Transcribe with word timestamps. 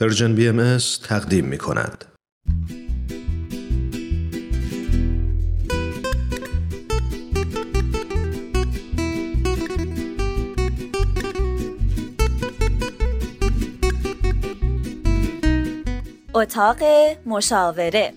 پرژن 0.00 0.34
بی 0.34 0.48
ام 0.48 0.78
تقدیم 1.02 1.44
می 1.44 1.58
کند. 1.58 2.04
اتاق 16.34 16.78
مشاوره 17.26 18.12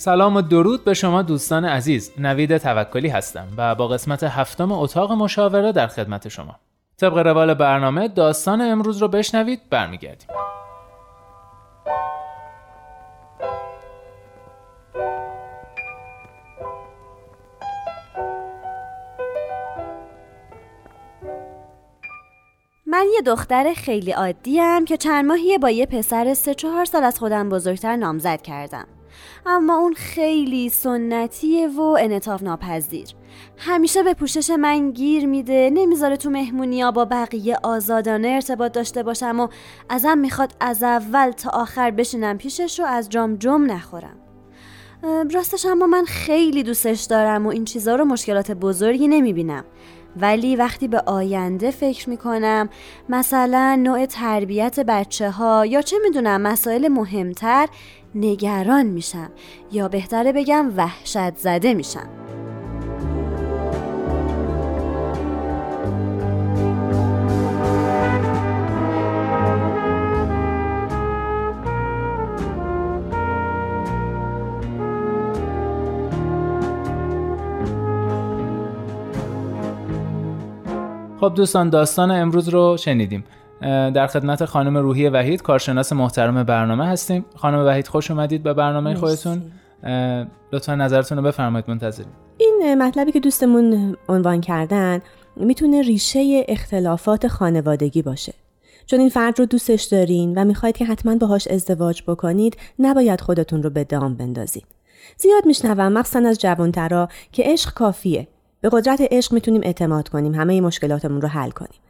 سلام 0.00 0.36
و 0.36 0.42
درود 0.42 0.84
به 0.84 0.94
شما 0.94 1.22
دوستان 1.22 1.64
عزیز. 1.64 2.12
نوید 2.18 2.56
توکلی 2.56 3.08
هستم 3.08 3.48
و 3.56 3.74
با 3.74 3.88
قسمت 3.88 4.24
هفتم 4.24 4.72
اتاق 4.72 5.12
مشاوره 5.12 5.72
در 5.72 5.86
خدمت 5.86 6.28
شما. 6.28 6.56
طبق 6.96 7.18
روال 7.18 7.54
برنامه 7.54 8.08
داستان 8.08 8.60
امروز 8.60 8.98
رو 9.02 9.08
بشنوید 9.08 9.60
برمیگردیم. 9.70 10.28
من 22.86 23.06
یه 23.14 23.22
دختر 23.26 23.72
خیلی 23.76 24.12
عادیم 24.12 24.84
که 24.84 24.96
چند 24.96 25.24
ماهیه 25.24 25.58
با 25.58 25.70
یه 25.70 25.86
پسر 25.86 26.34
سه 26.34 26.54
چهار 26.54 26.84
سال 26.84 27.04
از 27.04 27.18
خودم 27.18 27.48
بزرگتر 27.48 27.96
نامزد 27.96 28.42
کردم. 28.42 28.86
اما 29.46 29.76
اون 29.76 29.94
خیلی 29.94 30.68
سنتیه 30.68 31.68
و 31.68 31.80
انطاف 31.80 32.42
ناپذیر. 32.42 33.08
همیشه 33.56 34.02
به 34.02 34.14
پوشش 34.14 34.50
من 34.50 34.90
گیر 34.90 35.26
میده 35.26 35.70
نمی‌ذاره 35.74 36.16
تو 36.16 36.30
مهمونیا 36.30 36.90
با 36.90 37.04
بقیه 37.04 37.56
آزادانه 37.62 38.28
ارتباط 38.28 38.72
داشته 38.72 39.02
باشم 39.02 39.40
و 39.40 39.48
ازم 39.88 40.18
می‌خواد 40.18 40.52
از 40.60 40.82
اول 40.82 41.30
تا 41.30 41.50
آخر 41.50 41.90
بشینم 41.90 42.38
پیشش 42.38 42.80
رو 42.80 42.86
از 42.86 43.08
جام 43.08 43.36
جم 43.36 43.72
نخورم. 43.72 44.16
راستش 45.32 45.66
اما 45.66 45.86
من 45.86 46.04
خیلی 46.04 46.62
دوستش 46.62 47.02
دارم 47.02 47.46
و 47.46 47.48
این 47.48 47.64
چیزها 47.64 47.96
رو 47.96 48.04
مشکلات 48.04 48.50
بزرگی 48.50 49.08
نمی‌بینم. 49.08 49.64
ولی 50.20 50.56
وقتی 50.56 50.88
به 50.88 51.02
آینده 51.06 51.70
فکر 51.70 52.10
می‌کنم 52.10 52.68
مثلا 53.08 53.74
نوع 53.82 54.06
تربیت 54.06 54.80
بچه 54.80 55.30
ها 55.30 55.66
یا 55.66 55.82
چه 55.82 55.96
می‌دونم 56.04 56.40
مسائل 56.40 56.88
مهمتر 56.88 57.68
نگران 58.14 58.86
میشم 58.86 59.30
یا 59.72 59.88
بهتره 59.88 60.32
بگم 60.32 60.72
وحشت 60.76 61.36
زده 61.36 61.74
میشم. 61.74 62.17
خب 81.28 81.34
دوستان 81.34 81.70
داستان 81.70 82.10
امروز 82.10 82.48
رو 82.48 82.76
شنیدیم. 82.76 83.24
در 83.60 84.06
خدمت 84.06 84.44
خانم 84.44 84.76
روحی 84.76 85.08
وحید 85.08 85.42
کارشناس 85.42 85.92
محترم 85.92 86.42
برنامه 86.42 86.86
هستیم. 86.86 87.24
خانم 87.36 87.66
وحید 87.66 87.88
خوش 87.88 88.10
اومدید 88.10 88.42
به 88.42 88.54
برنامه 88.54 88.94
خودتون. 88.94 89.42
لطفا 90.52 90.74
نظرتون 90.74 91.18
رو 91.18 91.24
بفرمایید 91.24 91.70
منتظریم. 91.70 92.12
این 92.38 92.74
مطلبی 92.78 93.12
که 93.12 93.20
دوستمون 93.20 93.96
عنوان 94.08 94.40
کردن 94.40 95.00
می‌تونه 95.36 95.82
ریشه 95.82 96.44
اختلافات 96.48 97.28
خانوادگی 97.28 98.02
باشه. 98.02 98.34
چون 98.86 99.00
این 99.00 99.08
فرد 99.08 99.38
رو 99.38 99.46
دوستش 99.46 99.82
دارین 99.82 100.38
و 100.38 100.44
می‌خواید 100.44 100.76
که 100.76 100.84
حتما 100.84 101.16
باهاش 101.16 101.48
ازدواج 101.48 102.02
بکنید 102.06 102.56
نباید 102.78 103.20
خودتون 103.20 103.62
رو 103.62 103.70
به 103.70 103.84
دام 103.84 104.14
بندازید 104.14 104.66
زیاد 105.16 105.46
میشنوم 105.46 105.92
مخصوصا 105.92 106.28
از 106.28 106.38
جوانترا 106.38 107.08
که 107.32 107.42
عشق 107.46 107.74
کافیه. 107.74 108.28
به 108.60 108.68
قدرت 108.72 108.98
عشق 109.10 109.32
می‌تونیم 109.32 109.60
اعتماد 109.64 110.08
کنیم 110.08 110.34
همه 110.34 110.60
مشکلاتمون 110.60 111.20
رو 111.20 111.28
حل 111.28 111.50
کنیم. 111.50 111.80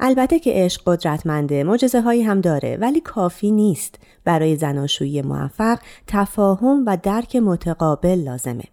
البته 0.00 0.38
که 0.38 0.52
عشق 0.54 0.82
قدرتمنده 0.86 1.64
معجزه 1.64 2.00
هایی 2.00 2.22
هم 2.22 2.40
داره 2.40 2.76
ولی 2.80 3.00
کافی 3.00 3.50
نیست. 3.50 3.98
برای 4.24 4.56
زناشویی 4.56 5.22
موفق 5.22 5.78
تفاهم 6.06 6.82
و 6.86 6.98
درک 7.02 7.36
متقابل 7.36 8.18
لازمه. 8.18 8.64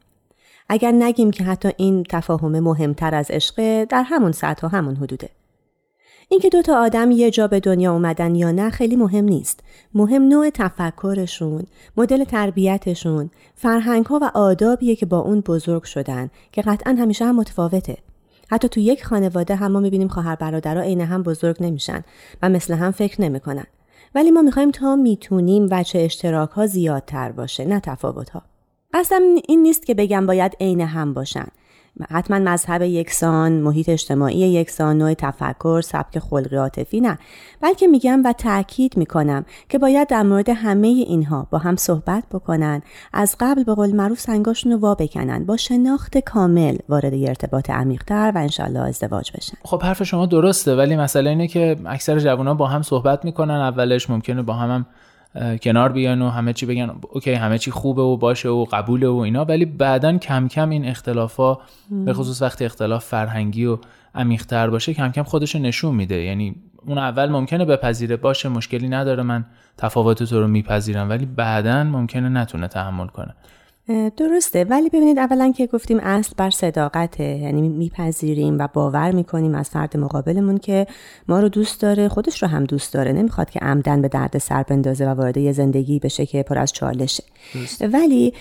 اگر 0.70 0.92
نگیم 0.92 1.32
که 1.32 1.44
حتی 1.44 1.72
این 1.78 2.04
تفاهم 2.10 2.60
مهمتر 2.60 3.16
از 3.16 3.32
عشق 3.32 3.84
در 3.84 4.04
همون 4.04 4.32
سطح 4.32 4.68
و 4.68 4.70
همون 4.70 4.96
حدوده. 4.96 5.30
اینکه 6.30 6.50
دو 6.50 6.62
تا 6.62 6.82
آدم 6.82 7.12
یه 7.12 7.32
جا 7.32 7.48
به 7.48 7.60
دنیا 7.60 7.94
اومدن 7.94 8.36
یا 8.36 8.52
نه 8.52 8.70
خیلی 8.70 8.96
مهم 8.96 9.26
نیست. 9.26 9.60
مهم 9.94 10.22
نوع 10.22 10.50
تفکرشون، 10.50 11.64
مدل 11.98 12.24
تربیتشون، 12.24 13.30
فرهنگ 13.56 14.06
ها 14.06 14.20
و 14.22 14.32
آدابیه 14.34 14.96
که 14.96 15.06
با 15.06 15.20
اون 15.20 15.40
بزرگ 15.40 15.84
شدن 15.84 16.30
که 16.52 16.62
قطعا 16.62 16.96
همیشه 17.00 17.26
هم 17.26 17.36
متفاوته. 17.36 17.98
حتی 18.52 18.70
تو 18.70 18.80
یک 18.80 19.06
خانواده 19.06 19.56
هم 19.56 19.72
ما 19.72 19.80
می‌بینیم 19.80 20.08
خواهر 20.08 20.36
برادرها 20.36 20.84
عین 20.84 21.02
هم 21.02 21.24
بزرگ 21.24 21.58
نمیشن 21.60 22.04
و 22.42 22.50
مثل 22.50 22.74
هم 22.74 22.92
فکر 22.92 23.22
نمی‌کنن. 23.22 23.66
ولی 24.16 24.32
ما 24.32 24.42
می‌خوایم 24.42 24.72
تا 24.72 24.96
می‌تونیم 24.96 25.68
وچه 25.72 26.00
اشتراک 26.00 26.50
ها 26.50 26.68
زیادتر 26.68 27.32
باشه 27.32 27.66
نه 27.66 27.80
تفاوت 27.80 28.30
ها. 28.30 28.42
اصلا 28.94 29.38
این 29.48 29.64
نیست 29.64 29.86
که 29.86 29.94
بگم 29.94 30.26
باید 30.26 30.58
عین 30.62 30.82
هم 30.82 31.14
باشن. 31.14 31.48
حتما 32.10 32.40
مذهب 32.40 32.82
یکسان، 32.82 33.52
محیط 33.52 33.90
اجتماعی 33.90 34.38
یکسان، 34.38 34.98
نوع 34.98 35.14
تفکر، 35.14 35.82
سبک 35.82 36.20
خلقی 36.20 36.56
عاطفی 36.56 37.02
نه. 37.02 37.18
بلکه 37.62 37.88
میگم 37.88 38.22
و 38.26 38.34
تاکید 38.34 38.98
می‌کنم 38.98 39.46
که 39.70 39.80
باید 39.80 40.08
در 40.08 40.24
مورد 40.24 40.50
همه 40.50 40.88
اینها 40.88 41.48
با 41.52 41.58
هم 41.58 41.76
صحبت 41.76 42.24
بکنن 42.32 42.82
از 43.14 43.36
قبل 43.40 43.64
به 43.64 43.74
قول 43.76 43.96
معروف 43.96 44.20
سنگاشون 44.20 44.72
رو 44.72 44.78
وا 44.78 44.96
بکنن 44.96 45.46
با 45.46 45.58
شناخت 45.58 46.18
کامل 46.18 46.78
وارد 46.90 47.14
ارتباط 47.14 47.70
عمیقتر 47.70 48.32
و 48.36 48.38
انشالله 48.38 48.80
ازدواج 48.80 49.32
بشن. 49.32 49.58
خب 49.64 49.84
حرف 49.84 50.04
شما 50.04 50.26
درسته 50.26 50.76
ولی 50.76 50.96
مسئله 50.96 51.30
اینه 51.30 51.48
که 51.48 51.78
اکثر 51.86 52.20
جوانان 52.20 52.58
با 52.58 52.68
هم 52.68 52.82
صحبت 52.82 53.26
می‌کنن 53.26 53.54
اولش 53.54 54.10
ممکنه 54.10 54.42
با 54.42 54.54
هم, 54.54 54.72
هم 54.72 54.86
کنار 55.62 55.92
بیان 55.92 56.22
و 56.22 56.30
همه 56.30 56.54
چی 56.54 56.66
بگن. 56.66 56.92
اوکی 57.10 57.34
همه 57.34 57.58
چی 57.58 57.72
خوبه 57.72 58.02
و 58.02 58.18
باشه 58.18 58.50
و 58.50 58.66
قبوله 58.66 59.08
و 59.08 59.16
اینا 59.16 59.46
ولی 59.46 59.66
بعدا 59.66 60.18
کم 60.18 60.48
کم 60.48 60.70
این 60.70 60.86
اختلافا 60.86 61.58
به 62.06 62.14
خصوص 62.14 62.42
وقتی 62.42 62.66
اختلاف 62.66 63.06
فرهنگی 63.06 63.66
و 63.66 63.78
عمیق‌تر 64.16 64.70
باشه 64.70 64.94
کم 64.94 65.10
کم 65.10 65.24
خودش 65.24 65.56
نشون 65.56 65.96
میده. 65.96 66.24
یعنی 66.24 66.56
اون 66.86 66.98
اول 66.98 67.30
ممکنه 67.30 67.66
بپذیره 67.66 68.18
باشه 68.18 68.50
مشکلی 68.50 68.90
نداره 68.90 69.24
من 69.24 69.46
تفاوت 69.78 70.24
تو 70.24 70.40
رو 70.40 70.48
میپذیرم 70.48 71.10
ولی 71.10 71.26
بعدا 71.26 71.84
ممکنه 71.84 72.30
نتونه 72.30 72.68
تحمل 72.68 73.08
کنه. 73.08 73.36
درسته. 74.18 74.64
ولی 74.64 74.90
ببینید 74.90 75.20
اولا 75.20 75.52
که 75.52 75.68
گفتیم 75.68 76.00
اصل 76.00 76.34
بر 76.38 76.50
صداقته 76.50 77.24
یعنی 77.24 77.70
میپذیریم 77.70 78.58
و 78.60 78.68
باور 78.74 79.12
می‌کنیم 79.12 79.56
از 79.56 79.70
فرد 79.70 79.98
مقابلمون 79.98 80.58
که 80.58 80.88
ما 81.28 81.40
رو 81.40 81.50
دوست 81.50 81.82
داره 81.82 82.08
خودش 82.08 82.44
رو 82.44 82.50
هم 82.50 82.64
دوست 82.64 82.94
داره. 82.94 83.12
نمی‌خواد 83.12 83.50
که 83.50 83.60
عمدن 83.60 84.02
به 84.02 84.08
درد 84.08 84.38
سر 84.38 84.64
بندازه 84.64 85.06
و 85.06 85.10
وارد 85.10 85.38
یه 85.38 85.52
زندگی 85.52 86.00
بشه 86.00 86.26
که 86.26 86.44
پر 86.44 86.58
از 86.58 86.74
چالشه. 86.74 87.24
ولی 87.94 88.34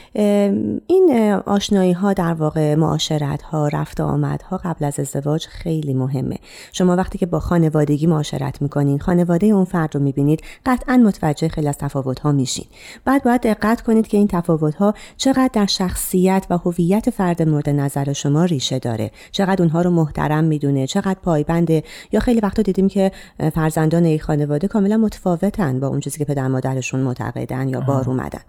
این 0.87 1.33
آشنایی 1.47 1.93
ها 1.93 2.13
در 2.13 2.35
واقع 2.35 2.75
معاشرت 2.75 3.43
ها 3.43 3.69
رفت 3.69 4.01
آمد 4.01 4.43
ها 4.43 4.57
قبل 4.57 4.85
از 4.85 5.01
ازدواج 5.01 5.47
خیلی 5.47 5.95
مهمه. 5.95 6.37
شما 6.73 6.97
وقتی 6.97 7.19
که 7.19 7.27
با 7.27 7.41
خانوادگی 7.41 8.07
معاشرت 8.07 8.63
می‌کنین 8.63 8.99
خانواده 8.99 9.47
اون 9.47 9.65
فرد 9.65 9.95
رو 9.95 10.03
می‌بینید 10.03 10.41
قطعا 10.67 10.97
متوجه 10.97 11.49
خیلی 11.49 11.69
از 11.69 11.79
تفاوت 11.79 12.21
ها 12.21 12.33
میشین. 12.33 12.67
بعد 13.05 13.23
باید 13.23 13.41
دقت 13.41 13.81
کنید 13.81 14.07
که 14.07 14.17
این 14.17 14.29
تفاوت 14.29 14.75
ها 14.75 14.95
چقدر 15.33 15.51
در 15.53 15.67
شخصیت 15.67 16.47
و 16.51 16.59
هویت 16.59 17.11
فرد 17.11 17.43
مورد 17.43 17.71
نظر 17.71 18.13
شما 18.13 18.45
ریشه 18.45 18.79
داره؟ 18.79 19.11
چقدر 19.31 19.63
اونها 19.63 19.83
رو 19.83 19.91
محترم 19.91 20.45
می‌دونه؟ 20.45 20.87
چقدر 20.87 21.19
پایبنده 21.23 21.83
یا 22.13 22.21
خیلی 22.21 22.41
وقتا 22.41 22.63
دیدیم 22.63 22.89
که 22.89 23.13
فرزندان 23.55 24.05
یک 24.05 24.23
خانواده 24.23 24.69
کاملا 24.69 24.97
متفاوتن 24.97 25.81
با 25.81 25.87
اون 25.87 26.01
چیزی 26.01 26.19
که 26.19 26.25
پدر 26.25 26.49
مادرشون 26.49 27.01
معتقدن 27.01 27.69
یا 27.69 27.81
بار 27.81 28.11
اومدن. 28.11 28.41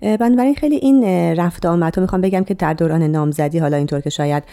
بنابراین 0.00 0.54
خیلی 0.54 0.76
این 0.76 1.04
رفت 1.36 1.66
آمد. 1.66 1.96
رو 1.96 2.02
می‌خوام 2.02 2.20
بگم 2.20 2.44
که 2.44 2.54
در 2.54 2.74
دوران 2.74 3.02
نامزدی 3.02 3.58
حالا 3.58 3.76
اینطور 3.76 4.00
که 4.00 4.10
شاید 4.10 4.44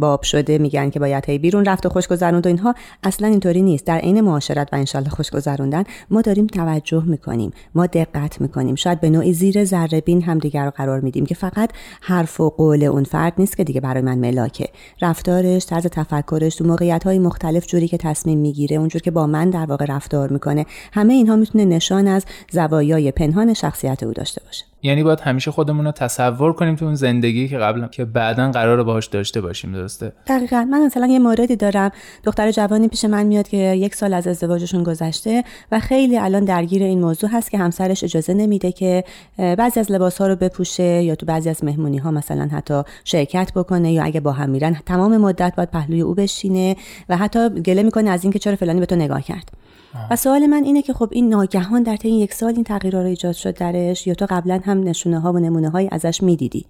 باب 0.00 0.22
شده 0.22 0.58
میگن 0.58 0.90
که 0.90 1.00
باید 1.00 1.24
هی 1.26 1.38
بیرون 1.38 1.64
رفت 1.64 1.86
و 1.86 1.88
خوش 1.88 2.08
گذروند 2.08 2.46
و 2.46 2.48
اینها. 2.48 2.74
اصلا 3.02 3.28
اینطوری 3.28 3.62
نیست. 3.62 3.84
در 3.86 3.98
عین 3.98 4.20
معاشرت 4.20 4.68
و 4.72 4.76
انشالله 4.76 5.10
خوش 5.10 5.30
گذروندن 5.30 5.84
ما 6.10 6.20
داریم 6.20 6.46
توجه 6.46 7.02
می‌کنیم 7.06 7.50
ما 7.74 7.86
دقت 7.86 8.40
می‌کنیم. 8.40 8.74
شاید 8.74 9.00
به 9.00 9.10
نوعی 9.10 9.32
زیر 9.32 9.64
ذره 9.64 10.00
بین 10.00 10.22
هم 10.22 10.38
دیگر 10.38 10.64
رو 10.64 10.70
قرار 10.70 11.00
میدیم 11.00 11.26
که 11.26 11.34
فقط 11.34 11.70
حرف 12.00 12.40
و 12.40 12.50
قول 12.50 12.84
اون 12.84 13.04
فرد 13.04 13.32
نیست 13.38 13.56
که 13.56 13.64
دیگه 13.64 13.80
برای 13.80 14.02
من 14.02 14.18
ملاکه. 14.18 14.68
رفتارش 15.02 15.66
طرز 15.66 15.86
تفکرش 15.86 16.56
تو 16.56 16.64
موقعیت 16.64 17.04
های 17.04 17.18
مختلف 17.18 17.66
جوری 17.66 17.88
که 17.88 17.96
تصمیم 17.96 18.38
می‌گیره 18.38 18.76
اونجور 18.76 19.02
که 19.02 19.10
با 19.10 19.26
من 19.26 19.50
در 19.50 19.66
واقع 19.66 19.84
رفتار 19.88 20.32
می‌کنه 20.32 20.66
همه 20.92 21.14
اینها 21.14 21.36
می‌تونه 21.36 21.64
نشان 21.64 22.08
از 22.08 22.24
زوایای 22.52 23.12
پنهان 23.12 23.54
شخصیت 23.54 24.02
او. 24.02 24.15
داشته 24.16 24.42
باشه 24.46 24.64
یعنی 24.82 25.02
باید 25.02 25.20
همیشه 25.20 25.50
خودمون 25.50 25.84
رو 25.84 25.92
تصور 25.92 26.52
کنیم 26.52 26.76
تو 26.76 26.84
اون 26.84 26.94
زندگی 26.94 27.48
که 27.48 27.58
قبلا 27.58 27.88
که 27.88 28.04
بعدا 28.04 28.50
قرار 28.50 28.82
باهاش 28.82 29.06
داشته 29.06 29.40
باشیم 29.40 29.72
درسته؟ 29.72 30.12
دقیقا. 30.26 30.64
من 30.70 30.86
مثلا 30.86 31.06
یه 31.06 31.18
موردی 31.18 31.56
دارم. 31.56 31.90
دختر 32.24 32.50
جوانی 32.50 32.88
پیش 32.88 33.04
من 33.04 33.22
میاد 33.26 33.48
که 33.48 33.56
یک 33.56 33.94
سال 33.94 34.14
از 34.14 34.26
ازدواجشون 34.26 34.82
گذشته 34.82 35.44
و 35.72 35.80
خیلی 35.80 36.18
الان 36.18 36.44
درگیر 36.44 36.82
این 36.82 37.00
موضوع 37.00 37.30
هست 37.30 37.50
که 37.50 37.58
همسرش 37.58 38.04
اجازه 38.04 38.34
نمیده 38.34 38.72
که 38.72 39.04
بعضی 39.38 39.80
از 39.80 39.92
لباس 39.92 40.18
ها 40.18 40.26
رو 40.26 40.36
بپوشه 40.36 41.02
یا 41.02 41.14
تو 41.14 41.26
بعضی 41.26 41.48
از 41.48 41.64
مهمونی 41.64 41.98
ها 41.98 42.10
مثلا 42.10 42.48
حتی 42.52 42.82
شرکت 43.04 43.52
بکنه 43.56 43.92
یا 43.92 44.04
اگه 44.04 44.20
با 44.20 44.32
هم 44.32 44.50
میرن 44.50 44.76
تمام 44.86 45.16
مدت 45.16 45.52
باید 45.56 45.70
پهلوی 45.70 46.00
او 46.00 46.14
بشینه 46.14 46.76
و 47.08 47.16
حتی 47.16 47.48
گله 47.48 47.82
می‌کنه 47.82 48.10
از 48.10 48.24
اینکه 48.24 48.38
چرا 48.38 48.56
فلانی 48.56 48.80
به 48.80 48.86
تو 48.86 48.96
نگاه 48.96 49.22
کرد. 49.22 49.65
و 50.10 50.16
سوال 50.16 50.46
من 50.46 50.64
اینه 50.64 50.82
که 50.82 50.92
خب 50.92 51.08
این 51.12 51.28
ناگهان 51.28 51.82
در 51.82 51.96
طی 51.96 52.10
یک 52.10 52.34
سال 52.34 52.54
این 52.54 52.64
تغییرها 52.64 53.00
رو 53.00 53.08
ایجاد 53.08 53.34
شد 53.34 53.54
درش 53.54 54.06
یا 54.06 54.14
تو 54.14 54.26
قبلا 54.30 54.60
هم 54.64 54.82
نشونه 54.82 55.20
ها 55.20 55.32
و 55.32 55.38
نمونه 55.38 55.70
های 55.70 55.88
ازش 55.92 56.22
می‌دیدی؟ 56.22 56.66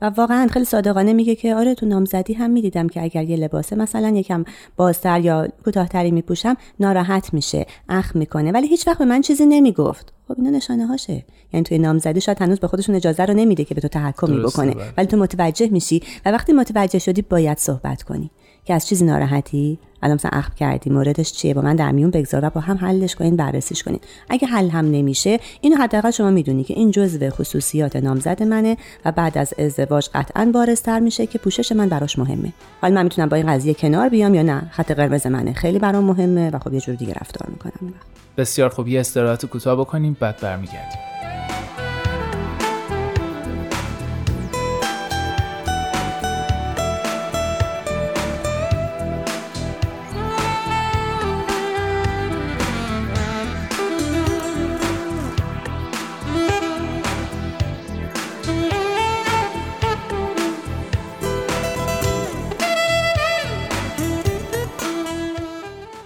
و 0.00 0.10
واقعا 0.10 0.46
خیلی 0.46 0.64
صادقانه 0.64 1.12
میگه 1.12 1.34
که 1.34 1.54
آره 1.54 1.74
تو 1.74 1.86
نامزدی 1.86 2.34
هم 2.34 2.50
می‌دیدم 2.50 2.88
که 2.88 3.02
اگر 3.02 3.24
یه 3.24 3.36
لباسه 3.36 3.76
مثلا 3.76 4.08
یکم 4.08 4.44
بازتر 4.76 5.20
یا 5.20 5.48
کوتاهتری 5.64 6.10
میپوشم 6.10 6.56
ناراحت 6.80 7.34
میشه 7.34 7.66
اخ 7.88 8.16
می‌کنه. 8.16 8.52
ولی 8.52 8.68
هیچ 8.68 8.88
وقت 8.88 8.98
به 8.98 9.04
من 9.04 9.20
چیزی 9.20 9.46
نمی‌گفت. 9.46 10.12
خب 10.28 10.34
اینا 10.38 10.50
نشانه 10.50 10.86
هاشه 10.86 11.24
یعنی 11.52 11.64
توی 11.64 11.78
نامزدی 11.78 12.20
شاید 12.20 12.42
هنوز 12.42 12.60
به 12.60 12.68
خودشون 12.68 12.94
اجازه 12.94 13.24
رو 13.24 13.34
نمیده 13.34 13.64
که 13.64 13.74
به 13.74 13.80
تو 13.80 13.88
تحکمی 13.88 14.40
بکنه. 14.40 14.74
بله. 14.74 14.84
ولی 14.96 15.06
تو 15.06 15.16
متوجه 15.16 15.68
میشی 15.68 16.02
و 16.26 16.30
وقتی 16.30 16.52
متوجه 16.52 16.98
شدی 16.98 17.22
باید 17.22 17.58
صحبت 17.58 18.02
کنی. 18.02 18.30
که 18.64 18.74
از 18.74 18.88
چیزی 18.88 19.04
ناراحتی؟ 19.04 19.78
الان 20.02 20.14
مثلا 20.14 20.30
اخم 20.34 20.54
کردی 20.54 20.90
موردش 20.90 21.32
چیه؟ 21.32 21.54
با 21.54 21.62
من 21.62 21.76
در 21.76 21.92
میون 21.92 22.10
بگذار 22.10 22.44
و 22.44 22.50
با 22.50 22.60
هم 22.60 22.76
حلش 22.76 23.14
کنین 23.14 23.36
بررسیش 23.36 23.82
کنین. 23.82 24.00
اگه 24.28 24.48
حل 24.48 24.68
هم 24.68 24.90
نمیشه 24.90 25.38
اینو 25.60 25.76
حداقل 25.76 26.10
شما 26.10 26.30
می‌دونی 26.30 26.64
که 26.64 26.74
این 26.74 26.90
جزء 26.90 27.30
خصوصیات 27.30 27.96
نامزد 27.96 28.42
منه 28.42 28.76
و 29.04 29.12
بعد 29.12 29.38
از 29.38 29.54
ازدواج 29.58 30.08
قطعا 30.14 30.50
بارزتر 30.54 31.00
میشه 31.00 31.26
که 31.26 31.38
پوشش 31.38 31.72
من 31.72 31.88
براش 31.88 32.18
مهمه. 32.18 32.52
حالا 32.80 32.94
من 32.94 33.02
می‌تونم 33.02 33.28
با 33.28 33.36
این 33.36 33.46
قضیه 33.46 33.74
کنار 33.74 34.08
بیام 34.08 34.34
یا 34.34 34.42
نه؟ 34.42 34.62
خط 34.70 34.92
قرمز 34.92 35.26
منه. 35.26 35.52
خیلی 35.52 35.78
برام 35.78 36.04
مهمه 36.04 36.50
و 36.50 36.58
خب 36.58 36.72
یه 36.72 36.80
جور 36.80 36.94
دیگه 36.94 37.12
رفتار 37.12 37.48
می‌کنم. 37.50 37.94
بسیار 38.36 38.68
خوب. 38.68 38.88
یه 38.88 39.00
استراحت 39.00 39.46
کوتاه 39.46 39.76
بکنیم 39.76 40.16
بعد 40.20 40.40
برمیگردیم. 40.40 41.13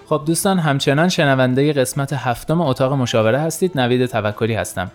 خب 0.09 0.23
دوستان 0.27 0.59
همچنان 0.59 1.09
شنونده 1.09 1.73
قسمت 1.73 2.13
هفتم 2.13 2.61
اتاق 2.61 2.93
مشاوره 2.93 3.39
هستید. 3.39 3.81
نوید 3.81 4.07
توکلی 4.07 4.55
هستم. 4.55 4.91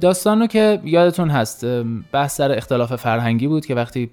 داستانو 0.00 0.46
که 0.46 0.80
یادتون 0.84 1.30
هست 1.30 1.66
بحث 2.12 2.36
سر 2.36 2.52
اختلاف 2.52 2.96
فرهنگی 2.96 3.46
بود 3.46 3.66
که 3.66 3.74
وقتی 3.74 4.10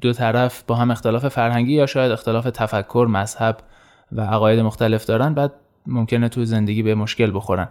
دو 0.00 0.12
طرف 0.12 0.62
با 0.66 0.74
هم 0.74 0.90
اختلاف 0.90 1.28
فرهنگی 1.28 1.72
یا 1.72 1.86
شاید 1.86 2.12
اختلاف 2.12 2.44
تفکر 2.44 3.06
مذهب 3.10 3.56
و 4.12 4.20
عقاید 4.20 4.60
مختلف 4.60 5.06
دارن 5.06 5.34
بعد 5.34 5.52
ممکنه 5.86 6.28
تو 6.28 6.44
زندگی 6.44 6.82
به 6.82 6.94
مشکل 6.94 7.30
بخورن. 7.34 7.68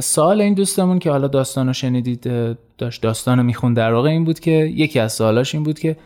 سوال 0.00 0.40
این 0.40 0.54
دوستمون 0.54 0.98
که 0.98 1.10
حالا 1.10 1.28
داستانو 1.28 1.72
شنیدید 1.72 2.56
داشت 2.78 3.02
داستانو 3.02 3.42
میخون 3.42 3.74
در 3.74 3.92
واقع 3.92 4.08
این 4.08 4.24
بود 4.24 4.40
که 4.40 4.50
یکی 4.50 4.98
از 4.98 5.12
سوالاش 5.12 5.54
این 5.54 5.64
بود 5.64 5.78
که 5.78 5.96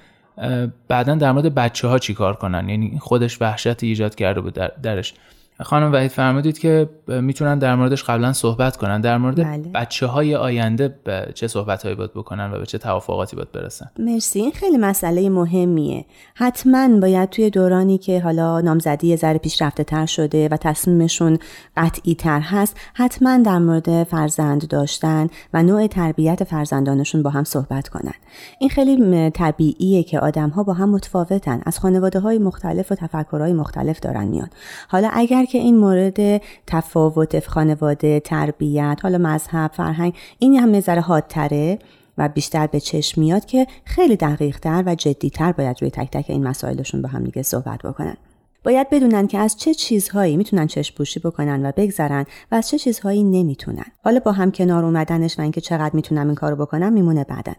بعدا 0.88 1.14
در 1.14 1.32
مورد 1.32 1.54
بچه 1.54 1.88
ها 1.88 1.98
چی 1.98 2.14
کار 2.14 2.34
کنن؟ 2.34 2.68
یعنی 2.68 2.98
خودش 3.00 3.42
وحشت 3.42 3.82
ایجاد 3.84 4.14
کرده 4.14 4.40
بود 4.40 4.54
در 4.54 4.72
درش. 4.82 5.14
خانم 5.62 5.92
وحید 5.92 6.10
فرمودید 6.10 6.58
که 6.58 6.88
می‌تونن 7.08 7.58
در 7.58 7.74
موردش 7.74 8.04
قبلا 8.04 8.32
صحبت 8.32 8.76
کنن. 8.76 9.00
در 9.00 9.18
مورد 9.18 9.44
بله. 9.44 9.58
بچه 9.74 10.06
های 10.06 10.34
آینده 10.34 10.94
به 11.04 11.32
چه 11.34 11.48
صحبت 11.48 11.82
هایی 11.82 11.94
باید 11.94 12.14
بکنن 12.14 12.52
و 12.52 12.58
به 12.58 12.66
چه 12.66 12.78
توافقاتی 12.78 13.36
باید 13.36 13.52
برسن؟ 13.52 13.90
مرسی. 13.98 14.40
این 14.40 14.52
خیلی 14.52 14.76
مسئله 14.76 15.28
مهمیه. 15.28 16.04
حتما 16.34 17.00
باید 17.00 17.30
توی 17.30 17.50
دورانی 17.50 17.98
که 17.98 18.20
حالا 18.20 18.60
نامزدی 18.60 19.06
یه 19.06 19.16
ذره 19.16 19.38
پیشرفته 19.38 19.84
تر 19.84 20.06
شده 20.06 20.48
و 20.48 20.56
تصمیمشون 20.56 21.38
قطعی 21.76 22.14
تر 22.14 22.40
هست 22.40 22.76
حتما 22.94 23.38
در 23.38 23.58
مورد 23.58 24.04
فرزند 24.04 24.68
داشتن 24.68 25.28
و 25.54 25.62
نوع 25.62 25.86
تربیت 25.86 26.44
فرزندانشون 26.44 27.22
با 27.22 27.30
هم 27.30 27.44
صحبت 27.44 27.88
کنن. 27.88 28.14
این 28.58 28.70
خیلی 28.70 29.30
طبیعیه 29.30 30.02
که 30.02 30.20
آدم 30.20 30.48
ها 30.48 30.62
با 30.62 30.72
هم 30.72 30.90
متفاوتن. 30.90 31.60
از 31.66 31.78
خانواده 31.78 32.20
های 32.20 32.38
مختلف 32.38 32.92
و 32.92 32.94
تفکرهای 32.94 33.52
مختلف 33.52 34.00
دارن 34.00 34.24
میان. 34.24 34.50
حالا 34.88 35.10
اگر 35.12 35.44
که 35.50 35.58
این 35.58 35.76
مورد 35.76 36.42
تفاوت 36.66 37.48
خانواده 37.48 38.20
تربیت 38.20 38.98
حالا 39.02 39.18
مذهب 39.18 39.70
فرهنگ 39.74 40.14
این 40.38 40.56
هم 40.56 40.74
نظر 40.74 40.98
حادتره 40.98 41.78
و 42.18 42.28
بیشتر 42.28 42.66
به 42.66 42.80
چشم 42.80 43.20
میاد 43.20 43.44
که 43.44 43.66
خیلی 43.84 44.16
دقیقتر 44.16 44.82
و 44.86 44.94
جدیتر 44.94 45.52
باید 45.52 45.76
روی 45.80 45.90
تک 45.90 46.10
تک 46.10 46.24
این 46.28 46.42
مسائلشون 46.48 47.02
با 47.02 47.08
هم 47.08 47.24
دیگه 47.24 47.42
صحبت 47.42 47.82
بکنن. 47.82 48.16
باید 48.64 48.90
بدونن 48.90 49.26
که 49.26 49.38
از 49.38 49.56
چه 49.56 49.74
چیزهایی 49.74 50.36
می‌تونن 50.36 50.66
چشم 50.66 50.94
پوشی 50.96 51.20
بکنن 51.20 51.66
و 51.66 51.72
بگذرن 51.76 52.24
و 52.52 52.54
از 52.54 52.68
چه 52.68 52.78
چیزهایی 52.78 53.24
نمی‌تونن. 53.24 53.86
حالا 54.04 54.20
با 54.20 54.32
هم 54.32 54.50
کنار 54.50 54.84
اومدنش 54.84 55.38
و 55.38 55.42
اینکه 55.42 55.60
چقدر 55.60 55.96
می‌تونم 55.96 56.26
این 56.26 56.34
کارو 56.34 56.56
بکنم 56.56 56.92
میمونه 56.92 57.24
بعدن 57.24 57.54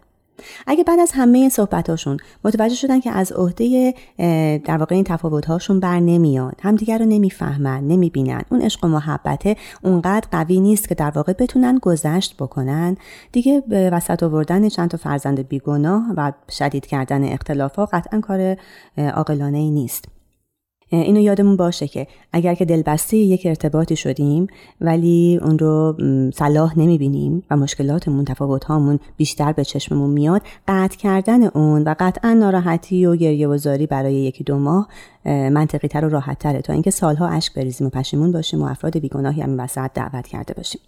اگه 0.68 0.84
بعد 0.84 1.00
از 1.00 1.12
همه 1.14 1.50
صحبتاشون 1.50 2.18
متوجه 2.46 2.76
شدن 2.76 3.00
که 3.00 3.12
از 3.12 3.32
عهده 3.32 3.94
در 4.58 4.78
واقع 4.78 4.96
این 4.96 5.04
تفاوتهاشون 5.04 5.80
بر 5.80 6.00
نمیاد 6.00 6.56
همدیگر 6.64 6.98
رو 6.98 7.06
نمی‌فهمن 7.06 7.88
نمی‌بینن 7.88 8.42
اون 8.52 8.62
عشق 8.62 8.86
و 8.86 8.88
محبته 8.88 9.56
اونقدر 9.84 10.28
قوی 10.32 10.60
نیست 10.60 10.90
که 10.90 10.96
در 10.96 11.12
واقع 11.12 11.34
بتونن 11.34 11.80
گذشت 11.82 12.36
بکنن. 12.38 12.98
دیگه 13.32 13.64
به 13.68 13.90
وسط 13.90 14.24
آوردن 14.24 14.70
چند 14.70 14.90
تا 14.90 14.98
فرزند 14.98 15.48
بیگناه 15.48 16.04
و 16.18 16.32
شدید 16.50 16.86
کردن 16.86 17.24
اختلافات 17.24 17.90
قطعا 17.94 18.20
کار 18.20 18.58
عاقلانه 18.98 19.58
ای 19.58 19.72
نیست. 19.72 20.06
اینو 20.92 21.20
یادمون 21.20 21.56
باشه 21.56 21.88
که 21.88 22.08
اگر 22.34 22.56
که 22.56 22.66
دلبسته 22.66 23.18
یک 23.18 23.46
ارتباطی 23.46 23.96
شدیم 23.96 24.48
ولی 24.82 25.40
اون 25.44 25.60
رو 25.60 25.96
صلاح 26.34 26.80
نمی‌بینیم 26.80 27.44
و 27.52 27.58
مشکلاتمون 27.58 28.26
تفاوت 28.26 28.64
هامون 28.64 29.00
بیشتر 29.18 29.52
به 29.52 29.64
چشممون 29.64 30.10
میاد 30.10 30.42
قطع 30.68 30.98
کردن 30.98 31.44
اون 31.44 31.84
و 31.84 31.96
قطعا 32.00 32.34
ناراحتی 32.34 33.06
و 33.06 33.16
گریه 33.16 33.48
وزاری 33.48 33.88
برای 33.88 34.14
یکی 34.14 34.44
دو 34.44 34.58
ماه 34.58 34.88
منطقی 35.26 35.88
تر 35.88 36.06
و 36.06 36.10
راحت 36.10 36.40
تره 36.40 36.62
تا 36.62 36.74
اینکه 36.74 36.92
سالها 36.92 37.28
اشک 37.28 37.54
بریزیم 37.54 37.88
و 37.88 37.90
پشیمون 37.90 38.32
باشیم 38.32 38.62
و 38.62 38.66
افراد 38.66 39.00
بیگناهی 39.00 39.42
هم 39.42 39.60
وسط 39.60 39.92
دعوت 39.94 40.28
کرده 40.28 40.54
باشیم. 40.54 40.82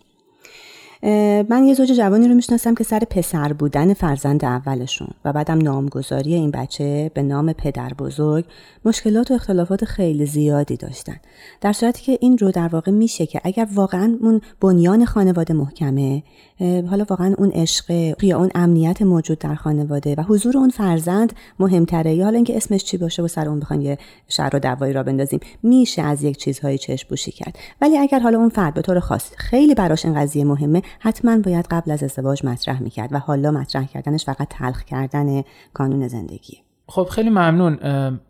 من 1.50 1.64
یه 1.68 1.74
زوج 1.74 1.92
جوانی 1.92 2.28
رو 2.28 2.36
می‌شناسم 2.36 2.76
که 2.76 2.84
سر 2.84 3.00
پسر 3.00 3.54
بودن 3.54 3.94
فرزند 3.94 4.46
اولشون 4.46 5.08
و 5.26 5.34
بعدم 5.34 5.58
نامگذاری 5.58 6.34
این 6.34 6.52
بچه 6.52 7.12
به 7.14 7.24
نام 7.24 7.54
پدر 7.54 7.94
بزرگ 7.94 8.46
مشکلات 8.86 9.32
و 9.32 9.34
اختلافات 9.34 9.86
خیلی 9.86 10.26
زیادی 10.26 10.78
داشتن. 10.78 11.16
در 11.62 11.74
صورتی 11.74 12.04
که 12.04 12.18
این 12.22 12.38
رو 12.38 12.52
در 12.52 12.68
واقع 12.68 12.92
میشه 12.92 13.26
که 13.26 13.42
اگر 13.44 13.68
واقعا 13.74 14.18
اون 14.22 14.42
بنیان 14.62 15.06
خانواده 15.06 15.54
محکمه 15.54 16.24
حالا 16.60 17.06
واقعا 17.10 17.36
اون 17.38 17.50
عشق 17.50 18.16
یا 18.22 18.38
اون 18.38 18.50
امنیت 18.56 19.02
موجود 19.02 19.40
در 19.40 19.56
خانواده 19.56 20.16
و 20.18 20.22
حضور 20.22 20.58
اون 20.58 20.70
فرزند 20.70 21.34
مهمتره 21.60 22.14
یا 22.14 22.24
حالا 22.24 22.36
اینکه 22.36 22.58
اسمش 22.58 22.84
چی 22.84 22.98
باشه 22.98 23.24
و 23.24 23.28
سر 23.28 23.50
اون 23.50 23.60
بخوایم 23.60 23.82
یه 23.82 23.98
شر 24.28 24.50
و 24.54 24.60
دوایی 24.60 24.94
را 24.94 25.04
بندازیم 25.04 25.40
میشه 25.64 26.02
از 26.02 26.24
یک 26.24 26.38
چیزهای 26.38 26.78
چشم 26.78 27.10
پوشی 27.10 27.32
کرد. 27.32 27.58
ولی 27.82 27.98
اگر 27.98 28.20
حالا 28.20 28.38
اون 28.38 28.50
فرد 28.50 28.74
به 28.74 28.82
طور 28.82 29.00
خاص 29.00 29.32
خیلی 29.38 29.76
براش 29.76 30.06
این 30.06 30.16
قضیه 30.16 30.44
مهمه 30.44 30.82
حتما 31.00 31.38
باید 31.38 31.68
قبل 31.72 31.92
از 31.92 32.04
ازدواج 32.04 32.46
مطرح 32.46 32.82
می‌کرد 32.82 33.14
و 33.14 33.20
حالا 33.20 33.52
مطرح 33.52 33.86
کردنش 33.86 34.26
فقط 34.26 34.48
تلخ 34.50 34.84
کردن 34.84 35.44
کانون 35.74 36.08
زندگی. 36.08 36.58
خب 36.88 37.04
خیلی 37.04 37.30
ممنون. 37.30 37.80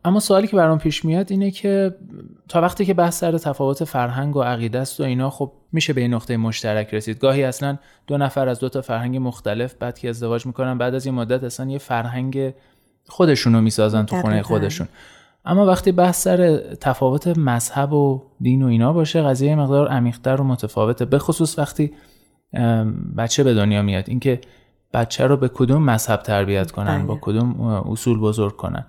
اما 0.05 0.19
سوالی 0.19 0.47
که 0.47 0.57
برام 0.57 0.77
پیش 0.77 1.05
میاد 1.05 1.31
اینه 1.31 1.51
که 1.51 1.95
تا 2.47 2.61
وقتی 2.61 2.85
که 2.85 2.93
بحث 2.93 3.19
سر 3.19 3.37
تفاوت 3.37 3.83
فرهنگ 3.83 4.35
و 4.35 4.41
عقیده 4.41 4.79
است 4.79 4.99
و 4.99 5.03
اینا 5.03 5.29
خب 5.29 5.51
میشه 5.71 5.93
به 5.93 6.01
این 6.01 6.13
نقطه 6.13 6.37
مشترک 6.37 6.93
رسید. 6.93 7.19
گاهی 7.19 7.43
اصلا 7.43 7.77
دو 8.07 8.17
نفر 8.17 8.47
از 8.47 8.59
دو 8.59 8.69
تا 8.69 8.81
فرهنگ 8.81 9.17
مختلف 9.17 9.73
بعد 9.73 9.99
که 9.99 10.09
ازدواج 10.09 10.45
می‌کنن 10.45 10.77
بعد 10.77 10.95
از 10.95 11.05
این 11.05 11.15
مدت 11.15 11.43
اصلا 11.43 11.69
یه 11.69 11.77
فرهنگ 11.77 12.53
خودشونو 13.07 13.61
می‌سازن 13.61 14.05
تو 14.05 14.21
خونه 14.21 14.41
خودشون. 14.41 14.87
اما 15.45 15.65
وقتی 15.65 15.91
بحث 15.91 16.23
سر 16.23 16.57
تفاوت 16.57 17.37
مذهب 17.37 17.93
و 17.93 18.21
دین 18.41 18.63
و 18.63 18.67
اینا 18.67 18.93
باشه 18.93 19.21
قضیه 19.21 19.55
مقدار 19.55 19.87
عمیقتر 19.87 20.41
و 20.41 20.43
متفاوته 20.43 21.05
به 21.05 21.19
خصوص 21.19 21.59
وقتی 21.59 21.93
بچه 23.17 23.43
به 23.43 23.53
دنیا 23.53 23.81
میاد 23.81 24.03
اینکه 24.07 24.41
بچه 24.93 25.27
رو 25.27 25.37
به 25.37 25.47
کدوم 25.47 25.83
مذهب 25.83 26.21
تربیت 26.21 26.71
کنن 26.71 27.07
با 27.07 27.13
بله. 27.13 27.21
کدوم 27.21 27.61
اصول 27.61 28.19
بزرگ 28.19 28.55
کنن 28.55 28.85